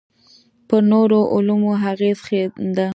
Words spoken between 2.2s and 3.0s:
ښنده.